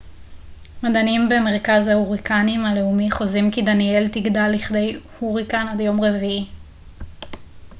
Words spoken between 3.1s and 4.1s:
חוזים כי דניאל